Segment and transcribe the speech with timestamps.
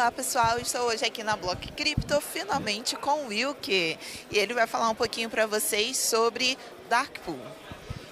[0.00, 3.98] Olá pessoal, estou hoje aqui na Block Crypto, finalmente com o Wilke,
[4.30, 6.56] e ele vai falar um pouquinho para vocês sobre
[6.88, 7.38] Dark Pool.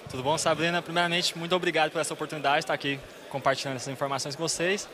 [0.07, 0.83] Tudo bom, Sabrina?
[0.83, 2.99] Primeiramente, muito obrigado por essa oportunidade de estar aqui
[3.31, 4.87] compartilhando essas informações com vocês.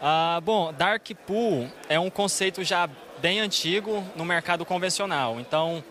[0.00, 2.88] Ah, bom, Dark Pool é um conceito já
[3.18, 5.40] bem antigo no mercado convencional.
[5.40, 5.82] Então,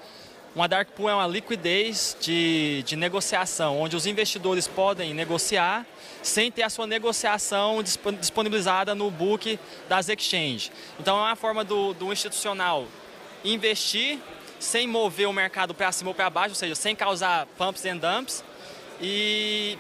[0.56, 5.86] uma dark pool é uma liquidez de, de negociação, onde os investidores podem negociar
[6.24, 10.72] sem ter a sua negociação disponibilizada no book das exchanges.
[11.00, 12.88] Então é uma forma do, do institucional
[13.44, 14.20] investir
[14.60, 17.98] sem mover o mercado para cima ou para baixo, ou seja, sem causar pumps and
[17.98, 18.44] dumps
[19.00, 19.78] e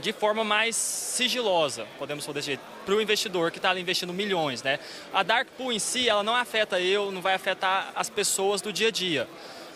[0.00, 4.62] de forma mais sigilosa, podemos falar desse jeito, para o investidor que está investindo milhões.
[4.62, 4.78] Né?
[5.12, 8.72] A dark pool em si, ela não afeta eu, não vai afetar as pessoas do
[8.72, 9.28] dia a dia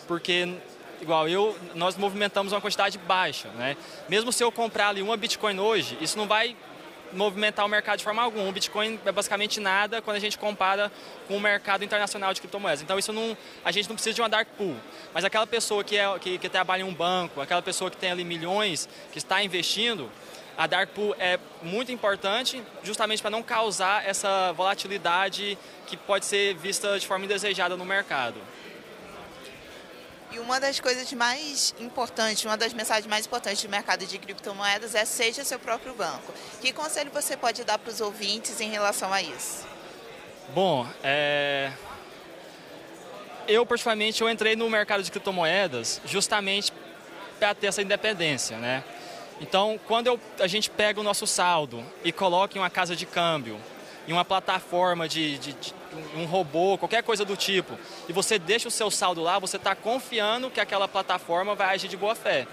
[0.07, 0.55] porque
[1.01, 3.75] igual eu, nós movimentamos uma quantidade baixa, né?
[4.07, 6.55] Mesmo se eu comprar ali uma Bitcoin hoje, isso não vai
[7.13, 8.47] movimentar o mercado de forma alguma.
[8.47, 10.91] O Bitcoin é basicamente nada quando a gente compara
[11.27, 12.81] com o mercado internacional de criptomoedas.
[12.81, 14.75] Então isso não, a gente não precisa de uma dark pool.
[15.13, 18.11] Mas aquela pessoa que, é, que, que trabalha em um banco, aquela pessoa que tem
[18.11, 20.09] ali milhões, que está investindo,
[20.57, 26.55] a dark pool é muito importante justamente para não causar essa volatilidade que pode ser
[26.55, 28.39] vista de forma indesejada no mercado.
[30.35, 34.93] E uma das coisas mais importantes, uma das mensagens mais importantes do mercado de criptomoedas
[34.93, 36.33] é seja seu próprio banco.
[36.59, 39.65] Que conselho você pode dar para os ouvintes em relação a isso?
[40.53, 41.71] Bom, é...
[43.47, 46.73] eu particularmente eu entrei no mercado de criptomoedas justamente
[47.39, 48.83] para ter essa independência, né?
[49.39, 53.05] Então, quando eu, a gente pega o nosso saldo e coloca em uma casa de
[53.05, 53.57] câmbio,
[54.05, 55.73] em uma plataforma de, de, de
[56.15, 59.75] um robô, qualquer coisa do tipo, e você deixa o seu saldo lá, você está
[59.75, 62.47] confiando que aquela plataforma vai agir de boa fé,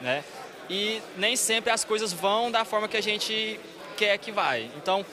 [0.00, 0.24] né?
[0.70, 3.58] E nem sempre as coisas vão da forma que a gente
[3.96, 4.70] quer que vai.
[4.76, 5.04] Então,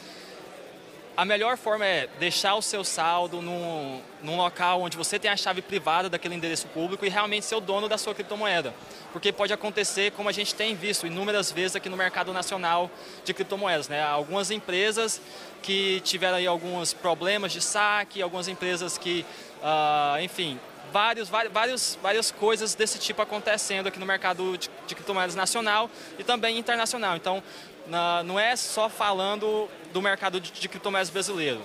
[1.18, 5.38] a melhor forma é deixar o seu saldo num, num local onde você tem a
[5.38, 8.74] chave privada daquele endereço público e realmente ser o dono da sua criptomoeda.
[9.14, 12.92] Porque pode acontecer, como a gente tem visto inúmeras vezes aqui no mercado nacional
[13.24, 13.88] de criptomoedas.
[13.88, 14.04] Né?
[14.04, 15.22] Algumas empresas
[15.62, 19.26] que tiveram aí alguns problemas de saque, algumas empresas que,
[19.62, 20.60] uh, enfim,
[20.92, 25.90] vários, vários, várias coisas desse tipo acontecendo aqui no mercado de, de criptomoedas nacional
[26.20, 27.16] e também internacional.
[27.16, 27.42] Então,
[27.88, 31.62] na, não é só falando do mercado de, de criptomoedas brasileiro,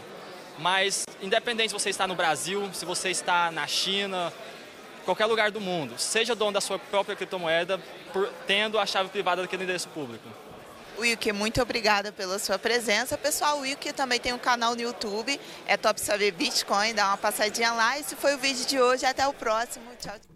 [0.58, 4.32] mas independente se você está no Brasil, se você está na China,
[5.04, 7.80] qualquer lugar do mundo, seja dono da sua própria criptomoeda,
[8.12, 10.28] por, tendo a chave privada daquele endereço público.
[10.98, 13.16] Wilke, muito obrigada pela sua presença.
[13.16, 17.16] Pessoal, o Wilke também tem um canal no YouTube, é Top Saber Bitcoin, dá uma
[17.16, 17.98] passadinha lá.
[17.98, 19.86] Esse foi o vídeo de hoje, até o próximo.
[19.98, 20.29] Tchau.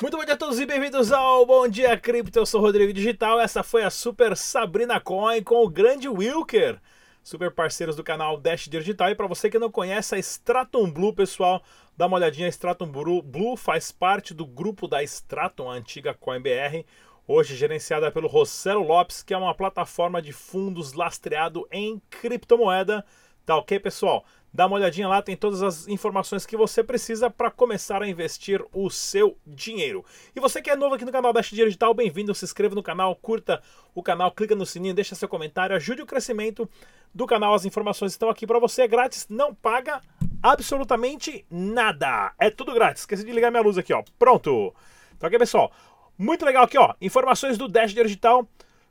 [0.00, 2.38] Muito bom dia a todos e bem-vindos ao Bom Dia Cripto.
[2.38, 3.40] Eu sou o Rodrigo Digital.
[3.40, 6.80] Essa foi a Super Sabrina Coin com o grande Wilker,
[7.20, 9.10] super parceiros do canal Dash Digital.
[9.10, 11.60] E para você que não conhece a Stratum Blue, pessoal,
[11.96, 12.46] dá uma olhadinha.
[12.46, 16.86] A Stratum Blue faz parte do grupo da Stratum, a antiga CoinBR,
[17.26, 23.04] hoje gerenciada pelo Rossello Lopes, que é uma plataforma de fundos lastreado em criptomoeda.
[23.44, 24.24] Tá ok, pessoal?
[24.52, 28.64] Dá uma olhadinha lá, tem todas as informações que você precisa para começar a investir
[28.72, 30.04] o seu dinheiro.
[30.34, 33.14] E você que é novo aqui no canal Dash Digital, bem-vindo, se inscreva no canal,
[33.14, 33.62] curta
[33.94, 36.68] o canal, clica no sininho, deixa seu comentário, ajude o crescimento
[37.14, 37.52] do canal.
[37.52, 40.00] As informações estão aqui para você, é grátis, não paga
[40.42, 42.32] absolutamente nada.
[42.38, 43.02] É tudo grátis.
[43.02, 44.02] Esqueci de ligar minha luz aqui, ó.
[44.18, 44.74] Pronto.
[45.16, 45.70] Então aqui, pessoal.
[46.16, 46.94] Muito legal aqui, ó.
[47.00, 48.48] Informações do Dash Digital.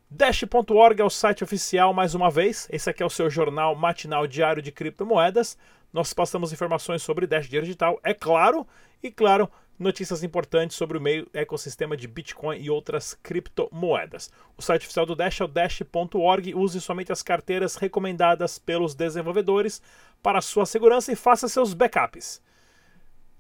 [0.10, 2.66] Dash.org é o site oficial, mais uma vez.
[2.72, 5.58] Esse aqui é o seu jornal matinal diário de criptomoedas.
[5.92, 8.66] Nós passamos informações sobre Dash Digital, é claro,
[9.04, 14.32] e claro, notícias importantes sobre o meio ecossistema de Bitcoin e outras criptomoedas.
[14.56, 16.56] O site oficial do Dash é o dash.org.
[16.56, 19.82] Use somente as carteiras recomendadas pelos desenvolvedores
[20.24, 22.42] para sua segurança e faça seus backups.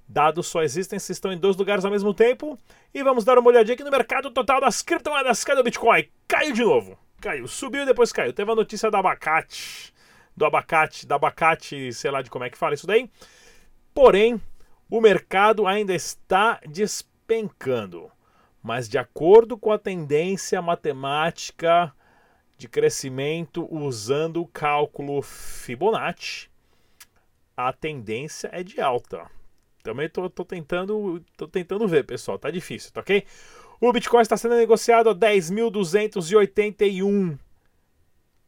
[0.07, 2.57] Dados só existem se estão em dois lugares ao mesmo tempo.
[2.93, 5.43] E vamos dar uma olhadinha aqui no mercado total das criptomoedas.
[5.43, 6.07] Cadê o Bitcoin?
[6.27, 6.97] Caiu de novo.
[7.19, 7.47] Caiu.
[7.47, 8.31] Subiu e depois caiu.
[8.31, 9.93] Teve a notícia do abacate.
[10.35, 13.09] Do abacate, da abacate, sei lá de como é que fala isso daí.
[13.93, 14.39] Porém,
[14.89, 18.09] o mercado ainda está despencando.
[18.63, 21.93] Mas de acordo com a tendência matemática
[22.57, 26.49] de crescimento usando o cálculo Fibonacci,
[27.55, 29.29] a tendência é de alta.
[29.87, 32.37] Também tô, tô, tentando, tô tentando ver, pessoal.
[32.37, 33.23] Tá difícil, tá ok?
[33.79, 37.39] O Bitcoin está sendo negociado a 10.281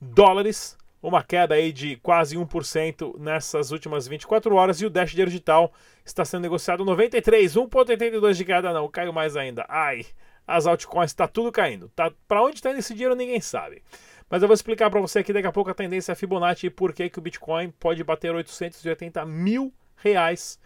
[0.01, 4.81] dólares, uma queda aí de quase 1% nessas últimas 24 horas.
[4.81, 5.71] E o Dash Digital
[6.03, 9.65] está sendo negociado a 93, 1,82 de queda não, caiu mais ainda.
[9.69, 10.05] Ai,
[10.45, 11.87] as altcoins está tudo caindo.
[11.95, 13.81] Tá, para onde está indo esse dinheiro ninguém sabe.
[14.29, 16.91] Mas eu vou explicar para você aqui daqui a pouco a tendência Fibonacci e por
[16.91, 20.59] que, que o Bitcoin pode bater 880 mil reais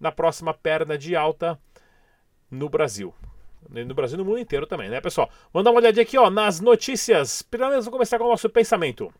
[0.00, 1.60] na próxima perna de alta
[2.50, 3.14] no Brasil.
[3.68, 5.30] No Brasil no mundo inteiro também, né, pessoal?
[5.52, 7.42] Vamos dar uma olhadinha aqui, ó, nas notícias.
[7.42, 9.12] Primeiro, vamos começar com o nosso pensamento.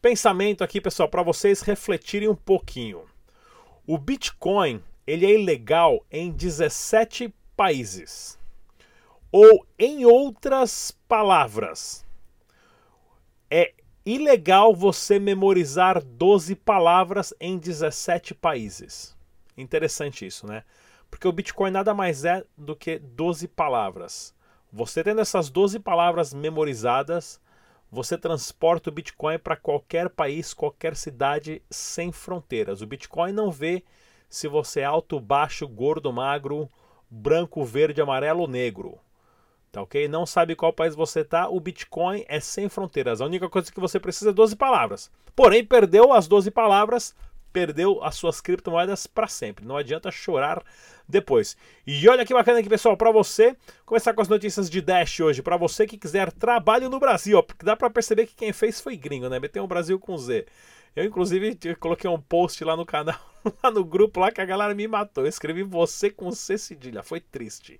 [0.00, 3.04] Pensamento aqui, pessoal, para vocês refletirem um pouquinho.
[3.84, 8.38] O Bitcoin, ele é ilegal em 17 países.
[9.32, 12.06] Ou, em outras palavras,
[13.50, 13.74] é
[14.06, 19.17] ilegal você memorizar 12 palavras em 17 países.
[19.60, 20.62] Interessante isso, né?
[21.10, 24.34] Porque o Bitcoin nada mais é do que 12 palavras.
[24.72, 27.40] Você tendo essas 12 palavras memorizadas,
[27.90, 32.82] você transporta o Bitcoin para qualquer país, qualquer cidade sem fronteiras.
[32.82, 33.82] O Bitcoin não vê
[34.28, 36.68] se você é alto, baixo, gordo, magro,
[37.10, 38.98] branco, verde, amarelo ou negro.
[39.72, 40.06] Tá ok?
[40.06, 43.20] Não sabe qual país você tá, o Bitcoin é sem fronteiras.
[43.20, 45.10] A única coisa que você precisa é 12 palavras.
[45.34, 47.14] Porém, perdeu as 12 palavras,
[47.52, 49.64] perdeu as suas criptomoedas para sempre.
[49.64, 50.62] Não adianta chorar
[51.08, 51.56] depois.
[51.86, 53.56] E olha que bacana aqui, pessoal, para você
[53.86, 57.42] começar com as notícias de Dash hoje, para você que quiser trabalho no Brasil, ó,
[57.42, 59.38] porque dá para perceber que quem fez foi gringo, né?
[59.38, 60.46] Meteu o Brasil com Z.
[60.94, 63.18] Eu, inclusive, coloquei um post lá no canal,
[63.62, 65.24] lá no grupo lá que a galera me matou.
[65.24, 67.78] Eu escrevi você com C cedilha, foi triste.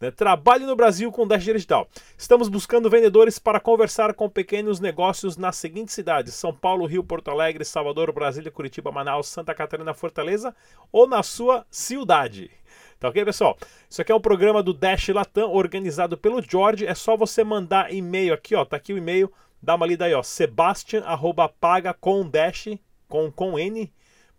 [0.00, 0.10] Né?
[0.10, 1.88] Trabalho no Brasil com Dash Digital.
[2.16, 7.30] Estamos buscando vendedores para conversar com pequenos negócios nas seguintes cidades: São Paulo, Rio, Porto
[7.30, 10.54] Alegre, Salvador, Brasília, Curitiba, Manaus, Santa Catarina, Fortaleza
[10.90, 12.50] ou na sua cidade.
[12.98, 13.58] Tá ok, pessoal?
[13.88, 16.86] Isso aqui é um programa do Dash Latam organizado pelo George.
[16.86, 18.64] É só você mandar e-mail aqui, ó.
[18.64, 19.30] Tá aqui o e-mail
[19.64, 20.22] Dá uma lida aí, ó.
[20.22, 22.68] Sebastian, arroba, paga com dash,
[23.08, 23.90] com, com n,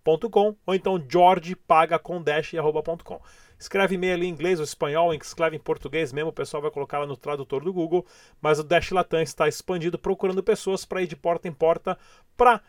[0.04, 3.20] ponto com, ou então George, paga com dash, arroba, ponto com.
[3.58, 7.08] Escreve e-mail em inglês ou espanhol, escreve em português mesmo, o pessoal vai colocar lá
[7.08, 8.06] no tradutor do Google,
[8.40, 11.98] mas o Dash Latam está expandido procurando pessoas para ir de porta em porta
[12.38, 12.62] para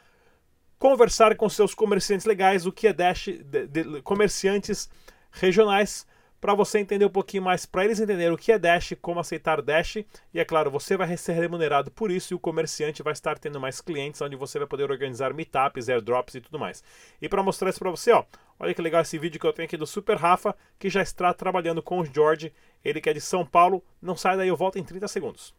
[0.79, 4.89] conversar com seus comerciantes legais, o que é Dash, de, de, comerciantes
[5.33, 6.07] regionais
[6.47, 9.61] para você entender um pouquinho mais, para eles entenderem o que é Dash, como aceitar
[9.61, 13.37] Dash, e é claro, você vai ser remunerado por isso e o comerciante vai estar
[13.37, 16.85] tendo mais clientes, onde você vai poder organizar meetups, airdrops e tudo mais.
[17.21, 18.23] E para mostrar isso para você, ó,
[18.61, 21.35] olha que legal esse vídeo que eu tenho aqui do Super Rafa, que já está
[21.35, 22.53] trabalhando com o George,
[22.85, 23.83] ele que é de São Paulo.
[24.01, 25.53] Não sai daí, eu volto em 30 segundos.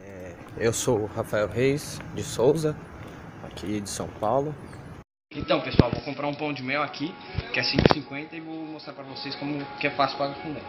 [0.00, 2.74] É, eu sou o Rafael Reis de Souza,
[3.44, 4.54] aqui de São Paulo.
[5.34, 7.14] Então, pessoal, vou comprar um pão de mel aqui,
[7.52, 10.62] que é 5,50 e vou mostrar pra vocês como que é fácil pagar com Dash.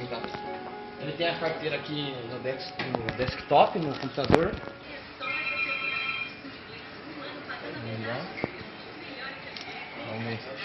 [0.00, 0.20] Então,
[1.00, 4.54] ele tem a carteira aqui no, desk, no desktop, no computador.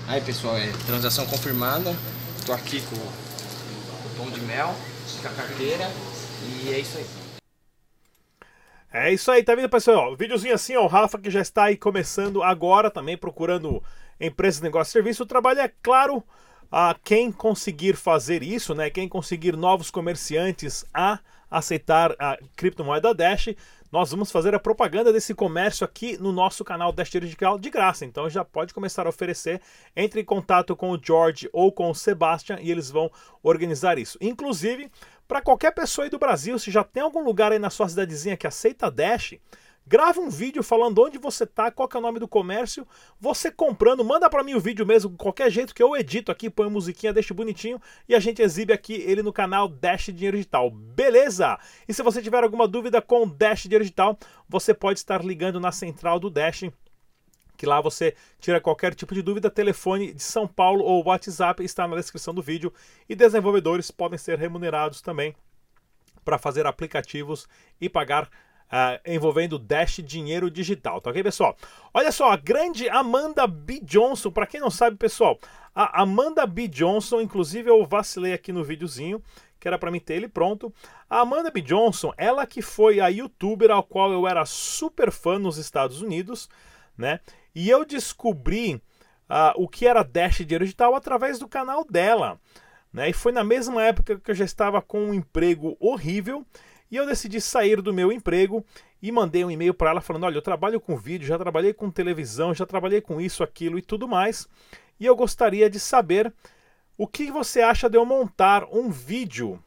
[0.07, 1.93] Aí, pessoal, é transação confirmada.
[2.45, 4.73] Tô aqui com o pão de mel,
[5.21, 5.91] com a carteira
[6.41, 7.18] e é isso aí.
[8.91, 10.15] É isso aí, tá vendo, pessoal?
[10.15, 13.83] Videozinho assim, ó, o Rafa que já está aí começando agora também, procurando
[14.19, 15.21] empresas, negócio, serviço.
[15.21, 16.23] O trabalho é claro
[16.71, 18.89] a quem conseguir fazer isso, né?
[18.89, 21.19] Quem conseguir novos comerciantes a
[21.51, 23.49] aceitar a criptomoeda Dash,
[23.91, 28.05] nós vamos fazer a propaganda desse comércio aqui no nosso canal Dash Digital de graça.
[28.05, 29.61] Então já pode começar a oferecer.
[29.95, 33.11] Entre em contato com o George ou com o Sebastian e eles vão
[33.41, 34.17] organizar isso.
[34.21, 34.91] Inclusive,
[35.29, 38.35] para qualquer pessoa aí do Brasil, se já tem algum lugar aí na sua cidadezinha
[38.35, 39.35] que aceita Dash,
[39.85, 42.85] grava um vídeo falando onde você tá, qual é o nome do comércio,
[43.21, 46.67] você comprando, manda para mim o vídeo mesmo, qualquer jeito que eu edito aqui, põe
[46.67, 51.59] musiquinha, deixa bonitinho e a gente exibe aqui ele no canal Dash Dinheiro Digital, beleza?
[51.87, 54.17] E se você tiver alguma dúvida com Dash Dinheiro Digital,
[54.49, 56.63] você pode estar ligando na central do Dash
[57.59, 59.51] que lá você tira qualquer tipo de dúvida.
[59.51, 62.73] Telefone de São Paulo ou WhatsApp está na descrição do vídeo.
[63.07, 65.35] E desenvolvedores podem ser remunerados também
[66.23, 67.47] para fazer aplicativos
[67.79, 68.29] e pagar
[68.71, 71.57] Uh, envolvendo Dash dinheiro digital, tá ok, pessoal?
[71.91, 73.79] Olha só, a grande Amanda B.
[73.79, 75.39] Johnson, para quem não sabe, pessoal,
[75.73, 76.67] a Amanda B.
[76.67, 79.23] Johnson, inclusive eu vacilei aqui no videozinho,
[79.59, 80.71] que era para mim ter ele pronto.
[81.09, 81.61] A Amanda B.
[81.61, 86.47] Johnson, ela que foi a youtuber ao qual eu era super fã nos Estados Unidos,
[86.95, 87.21] né?
[87.53, 88.75] E eu descobri
[89.29, 92.39] uh, o que era Dash Dinheiro Digital através do canal dela.
[92.91, 93.09] Né?
[93.09, 96.45] E foi na mesma época que eu já estava com um emprego horrível
[96.91, 98.65] e eu decidi sair do meu emprego
[99.01, 101.91] e mandei um e-mail para ela falando: Olha, eu trabalho com vídeo, já trabalhei com
[101.91, 104.47] televisão, já trabalhei com isso, aquilo e tudo mais.
[104.99, 106.33] E eu gostaria de saber
[106.97, 109.63] o que você acha de eu montar um vídeo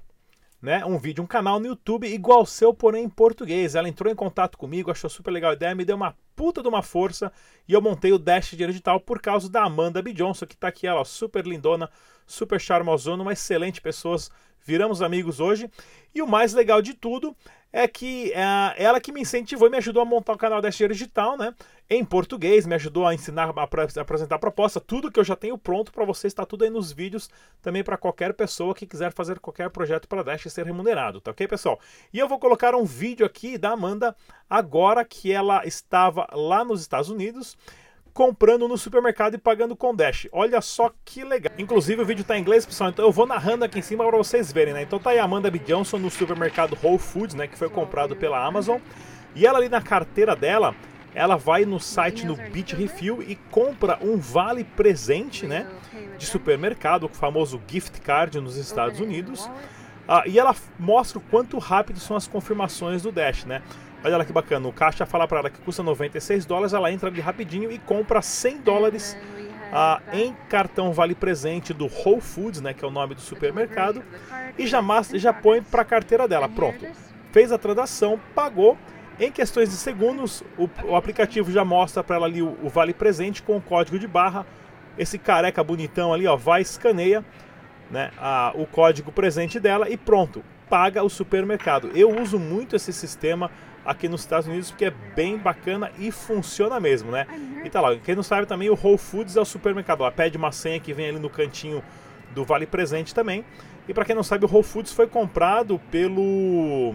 [0.62, 3.74] né, um vídeo, um canal no YouTube igual seu, porém em português.
[3.74, 6.68] Ela entrou em contato comigo, achou super legal a ideia, me deu uma puta de
[6.68, 7.32] uma força
[7.66, 10.12] e eu montei o Dash Dinheiro Digital por causa da Amanda B.
[10.12, 11.90] Johnson, que tá aqui, ela, super lindona,
[12.26, 14.16] super charmosona, uma excelente pessoa.
[14.64, 15.70] Viramos amigos hoje.
[16.14, 17.36] E o mais legal de tudo
[17.72, 20.92] é que é ela que me incentivou e me ajudou a montar o canal Dinheiro
[20.92, 21.54] Digital, né?
[21.88, 25.56] Em português, me ajudou a ensinar, a apresentar a proposta, tudo que eu já tenho
[25.56, 27.28] pronto para vocês, está tudo aí nos vídeos,
[27.60, 31.30] também para qualquer pessoa que quiser fazer qualquer projeto para Dash e ser remunerado, tá
[31.30, 31.78] ok, pessoal?
[32.12, 34.14] E eu vou colocar um vídeo aqui da Amanda
[34.48, 37.56] agora que ela estava lá nos Estados Unidos
[38.12, 40.28] comprando no supermercado e pagando com Dash.
[40.32, 41.52] Olha só que legal.
[41.58, 44.16] Inclusive o vídeo tá em inglês, pessoal, então eu vou narrando aqui em cima para
[44.16, 44.82] vocês verem, né?
[44.82, 45.58] Então tá aí a Amanda B.
[45.58, 48.78] Johnson no supermercado Whole Foods, né, que foi comprado pela Amazon.
[49.34, 50.74] E ela ali na carteira dela,
[51.14, 55.66] ela vai no site no Beach Refill e compra um vale presente, né,
[56.18, 59.48] de supermercado, o famoso gift card nos Estados Unidos.
[60.06, 63.62] Ah, e ela mostra o quanto rápido são as confirmações do Dash, né?
[64.04, 67.08] Olha lá que bacana, o caixa fala para ela que custa 96 dólares, ela entra
[67.08, 69.16] ali rapidinho e compra 100 dólares
[69.72, 74.02] ah, em cartão vale presente do Whole Foods, né, que é o nome do supermercado,
[74.58, 74.82] e já,
[75.14, 76.48] já põe para a carteira dela.
[76.48, 76.84] Pronto,
[77.30, 78.76] fez a transação, pagou.
[79.20, 82.92] Em questões de segundos, o, o aplicativo já mostra para ela ali o, o vale
[82.92, 84.44] presente com o código de barra.
[84.98, 87.24] Esse careca bonitão ali, ó, vai escaneia
[87.90, 91.90] né, a, o código presente dela e pronto, paga o supermercado.
[91.94, 93.50] Eu uso muito esse sistema
[93.84, 97.26] aqui nos Estados Unidos, porque é bem bacana e funciona mesmo, né?
[97.64, 100.02] E tá lá, quem não sabe também, o Whole Foods é o supermercado.
[100.02, 101.82] Ela pede uma senha que vem ali no cantinho
[102.34, 103.44] do Vale Presente também.
[103.88, 106.94] E para quem não sabe, o Whole Foods foi comprado pelo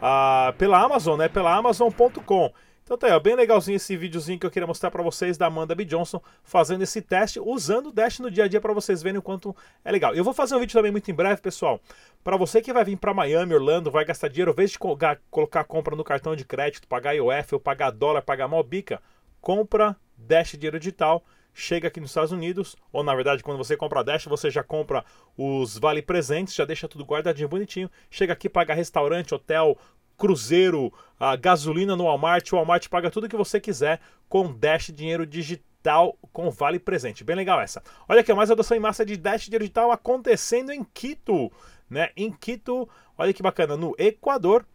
[0.00, 1.28] a, pela Amazon, né?
[1.28, 2.52] Pela Amazon.com.
[2.86, 5.46] Então tá aí, ó, bem legalzinho esse videozinho que eu queria mostrar para vocês da
[5.46, 5.84] Amanda B.
[5.84, 9.22] Johnson fazendo esse teste, usando o Dash no dia a dia para vocês verem o
[9.22, 10.14] quanto é legal.
[10.14, 11.80] Eu vou fazer um vídeo também muito em breve, pessoal,
[12.22, 15.64] para você que vai vir para Miami, Orlando, vai gastar dinheiro, ao invés de colocar
[15.64, 19.02] compra no cartão de crédito, pagar IOF ou pagar dólar, pagar Mobica,
[19.40, 24.04] compra Dash Dinheiro Digital, chega aqui nos Estados Unidos, ou na verdade, quando você compra
[24.04, 25.04] Dash, você já compra
[25.36, 29.76] os vale presentes, já deixa tudo guardadinho bonitinho, chega aqui, paga restaurante, hotel,
[30.16, 32.52] cruzeiro, a gasolina no Walmart.
[32.52, 37.22] O Walmart paga tudo que você quiser com Dash Dinheiro Digital com Vale Presente.
[37.22, 37.82] Bem legal essa.
[38.08, 41.50] Olha aqui, mais adoção em massa de Dash Dinheiro Digital acontecendo em Quito.
[41.88, 42.10] Né?
[42.16, 44.66] Em Quito, olha que bacana, no Equador.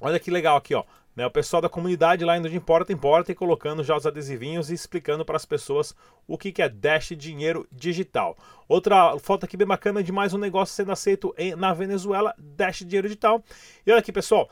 [0.00, 0.84] Olha que legal aqui, ó.
[1.20, 4.06] Né, o pessoal da comunidade lá indo de importa em porta e colocando já os
[4.06, 5.94] adesivinhos e explicando para as pessoas
[6.26, 8.38] o que, é Dash Dinheiro Digital.
[8.66, 12.78] Outra foto aqui bem bacana de mais um negócio sendo aceito em, na Venezuela, Dash
[12.78, 13.44] Dinheiro Digital.
[13.86, 14.48] E olha aqui, pessoal,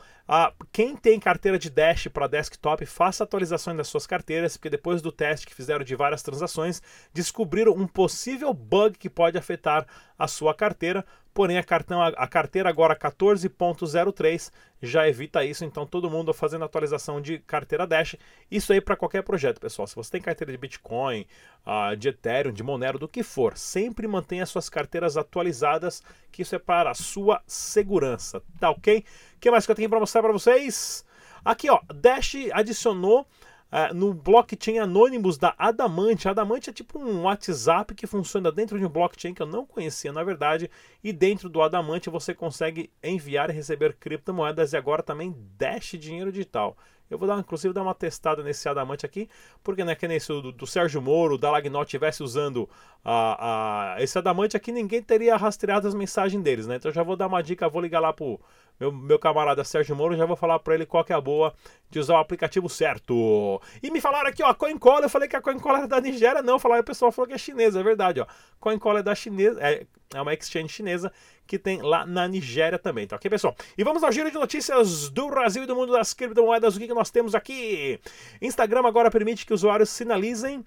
[0.71, 5.11] quem tem carteira de Dash para desktop, faça atualizações das suas carteiras, porque depois do
[5.11, 9.87] teste que fizeram de várias transações, descobriram um possível bug que pode afetar
[10.19, 11.03] a sua carteira.
[11.39, 17.21] Porém, a, cartão, a carteira agora 14.03 já evita isso, então todo mundo fazendo atualização
[17.21, 18.17] de carteira Dash.
[18.51, 19.87] Isso aí para qualquer projeto, pessoal.
[19.87, 21.25] Se você tem carteira de Bitcoin,
[21.65, 26.55] uh, de Ethereum, de Monero, do que for, sempre mantenha suas carteiras atualizadas, que isso
[26.55, 29.05] é para a sua segurança, tá ok?
[29.37, 31.05] O que mais que eu tenho para mostrar para vocês?
[31.45, 33.25] Aqui, ó, Dash adicionou
[33.71, 36.27] Uh, no blockchain Anonymous da Adamante.
[36.27, 40.11] Adamante é tipo um WhatsApp que funciona dentro de um blockchain que eu não conhecia,
[40.11, 40.71] na verdade.
[41.03, 46.31] E dentro do Adamante você consegue enviar e receber criptomoedas e agora também Dash dinheiro
[46.31, 46.75] digital.
[47.09, 49.27] Eu vou dar, inclusive, dar uma testada nesse adamante aqui,
[49.63, 52.69] porque né, que nem se do, do Sérgio Moro, da Lagnol estivesse usando
[53.03, 56.75] a, a, esse adamante aqui, ninguém teria rastreado as mensagens deles, né?
[56.75, 58.39] Então já vou dar uma dica, vou ligar lá pro
[58.79, 61.53] meu, meu camarada Sérgio Moro, já vou falar para ele qual que é a boa
[61.89, 63.61] de usar o aplicativo certo.
[63.81, 66.59] E me falaram aqui, ó, CoinCola, eu falei que a CoinCola era da Nigéria, não,
[66.59, 68.27] falaram, o pessoal falou que é chinesa, é verdade, ó.
[68.59, 71.11] CoinCola é da chinesa, é, é uma exchange chinesa
[71.49, 73.55] que tem lá na Nigéria também, tá ok, pessoal?
[73.75, 76.75] E vamos ao giro de notícias do Brasil e do mundo das criptomoedas.
[76.75, 77.99] O que, que nós temos aqui?
[78.39, 80.63] Instagram agora permite que usuários sinalizem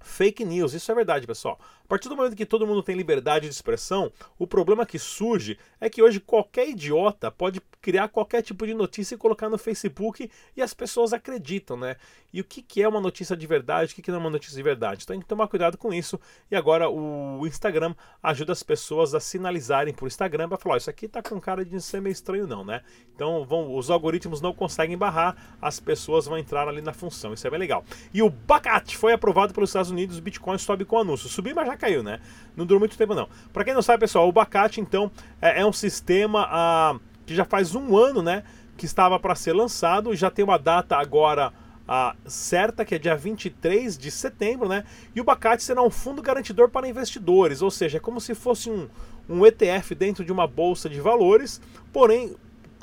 [0.00, 0.74] fake news.
[0.74, 1.56] Isso é verdade, pessoal.
[1.84, 5.56] A partir do momento que todo mundo tem liberdade de expressão, o problema que surge
[5.80, 10.30] é que hoje qualquer idiota pode criar qualquer tipo de notícia e colocar no Facebook
[10.56, 11.96] e as pessoas acreditam, né?
[12.32, 14.30] E o que, que é uma notícia de verdade, o que, que não é uma
[14.30, 15.02] notícia de verdade?
[15.02, 16.18] Então tem que tomar cuidado com isso.
[16.50, 20.88] E agora o Instagram ajuda as pessoas a sinalizarem por Instagram para falar: oh, isso
[20.88, 22.82] aqui tá com cara de ser meio estranho, não, né?
[23.14, 27.34] Então vão, os algoritmos não conseguem barrar, as pessoas vão entrar ali na função.
[27.34, 27.84] Isso é bem legal.
[28.14, 31.28] E o Bacate foi aprovado pelos Estados Unidos, o Bitcoin sobe com anúncio.
[31.28, 32.20] Subiu, mas já caiu, né?
[32.56, 33.28] Não durou muito tempo, não.
[33.52, 35.10] Para quem não sabe, pessoal, o Bacate, então,
[35.40, 36.98] é, é um sistema ah,
[37.32, 38.44] que já faz um ano, né?
[38.76, 41.52] Que estava para ser lançado, já tem uma data agora
[41.88, 44.84] ah, certa, que é dia 23 de setembro, né?
[45.14, 48.70] E o Bacate será um fundo garantidor para investidores, ou seja, é como se fosse
[48.70, 48.88] um,
[49.28, 51.60] um ETF dentro de uma bolsa de valores,
[51.92, 52.36] porém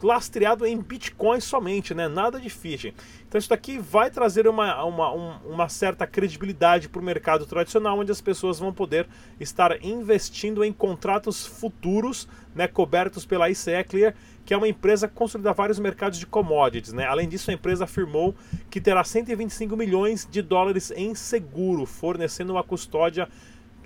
[0.06, 2.08] lastreado em Bitcoin somente, né?
[2.08, 2.94] Nada de phishing.
[3.28, 8.12] Então isso daqui vai trazer uma, uma, uma certa credibilidade para o mercado tradicional, onde
[8.12, 9.08] as pessoas vão poder
[9.40, 14.16] estar investindo em contratos futuros, né, cobertos pela ICE Clear,
[14.46, 16.92] que é uma empresa que consolida vários mercados de commodities.
[16.92, 17.06] Né?
[17.06, 18.34] Além disso, a empresa afirmou
[18.70, 23.30] que terá 125 milhões de dólares em seguro, fornecendo uma custódia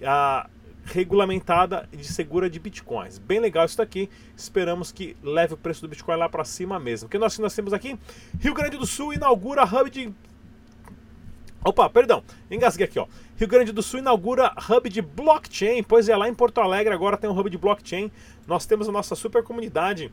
[0.02, 0.50] uh,
[0.86, 3.18] regulamentada de segura de bitcoins.
[3.18, 4.10] Bem legal isso daqui.
[4.36, 7.08] Esperamos que leve o preço do bitcoin lá para cima mesmo.
[7.08, 7.98] Que nós, nós temos aqui?
[8.40, 10.14] Rio Grande do Sul inaugura hub de
[11.66, 12.22] Opa, perdão,
[12.52, 13.08] engasguei aqui, ó.
[13.38, 15.82] Rio Grande do Sul inaugura hub de blockchain.
[15.82, 18.12] Pois é, lá em Porto Alegre agora tem um hub de blockchain.
[18.46, 20.12] Nós temos a nossa super comunidade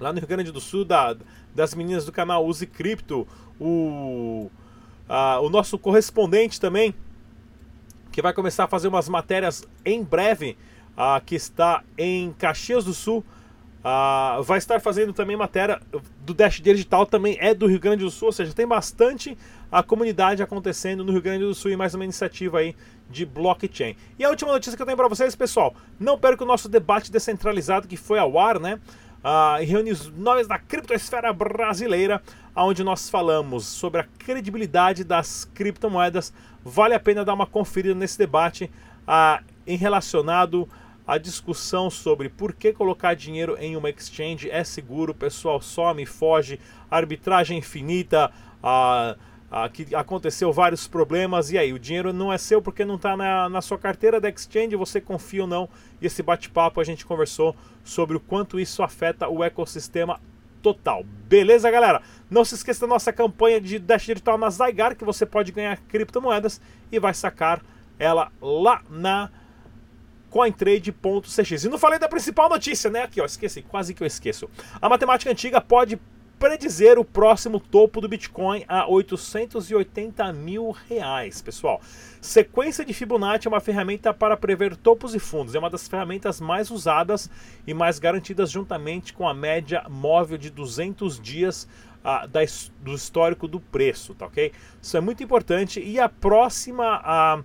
[0.00, 1.16] lá no Rio Grande do Sul da,
[1.54, 3.26] das meninas do canal Use Cripto,
[3.60, 4.50] o,
[5.08, 6.94] a, o nosso correspondente também,
[8.16, 10.56] que vai começar a fazer umas matérias em breve,
[10.96, 13.22] uh, que está em Caxias do Sul.
[13.84, 15.78] Uh, vai estar fazendo também matéria
[16.24, 19.36] do Dash Digital, também é do Rio Grande do Sul, ou seja, tem bastante
[19.70, 22.74] a comunidade acontecendo no Rio Grande do Sul e mais uma iniciativa aí
[23.10, 23.94] de blockchain.
[24.18, 27.12] E a última notícia que eu tenho para vocês, pessoal, não perca o nosso debate
[27.12, 28.80] descentralizado que foi ao ar, né?
[29.24, 32.22] Uh, reúne os nomes da criptosfera brasileira,
[32.54, 36.32] onde nós falamos sobre a credibilidade das criptomoedas.
[36.64, 38.70] Vale a pena dar uma conferida nesse debate
[39.06, 40.68] uh, em relacionado
[41.06, 46.58] à discussão sobre por que colocar dinheiro em uma exchange é seguro, pessoal some, foge,
[46.90, 48.30] arbitragem infinita.
[48.62, 49.16] Uh,
[49.50, 53.16] ah, que aconteceu vários problemas, e aí, o dinheiro não é seu porque não está
[53.16, 55.68] na, na sua carteira da exchange, você confia ou não,
[56.00, 60.20] e esse bate-papo a gente conversou sobre o quanto isso afeta o ecossistema
[60.62, 61.04] total.
[61.28, 62.02] Beleza, galera?
[62.28, 65.76] Não se esqueça da nossa campanha de Dash Digital na Zygar, que você pode ganhar
[65.76, 66.60] criptomoedas
[66.90, 67.62] e vai sacar
[67.98, 69.30] ela lá na
[70.28, 71.64] cointrade.cx.
[71.64, 73.02] E não falei da principal notícia, né?
[73.02, 74.50] Aqui, ó, esqueci, quase que eu esqueço.
[74.82, 75.98] A matemática antiga pode
[76.38, 81.80] predizer o próximo topo do Bitcoin a 880 mil reais, pessoal.
[82.20, 85.54] Sequência de Fibonacci é uma ferramenta para prever topos e fundos.
[85.54, 87.30] É uma das ferramentas mais usadas
[87.66, 91.66] e mais garantidas juntamente com a média móvel de 200 dias
[92.04, 92.40] uh, da,
[92.80, 94.52] do histórico do preço, tá ok?
[94.80, 95.80] Isso é muito importante.
[95.80, 97.42] E a próxima a,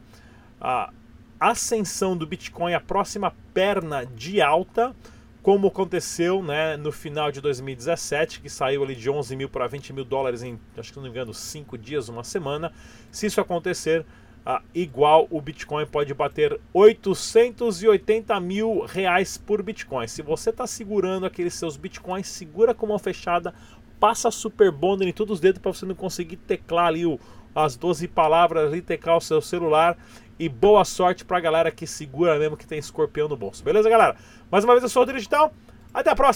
[0.60, 0.92] a
[1.40, 4.96] ascensão do Bitcoin, a próxima perna de alta
[5.42, 9.92] como aconteceu né, no final de 2017, que saiu ali de 11 mil para 20
[9.94, 12.72] mil dólares em, acho que não me engano, 5 dias, uma semana.
[13.10, 14.06] Se isso acontecer,
[14.46, 20.08] ah, igual o Bitcoin pode bater 880 mil reais por Bitcoin.
[20.08, 23.54] Se você está segurando aqueles seus Bitcoins, segura com mão fechada,
[24.00, 27.20] passa super bonder em todos os dedos para você não conseguir teclar ali o,
[27.56, 29.98] as 12 palavras ali, teclar o seu celular
[30.40, 33.64] e boa sorte pra galera que segura mesmo que tem escorpião no bolso.
[33.64, 34.16] Beleza, galera?
[34.50, 35.54] Mais uma vez eu sou o Digital.
[35.94, 36.30] Até a próxima.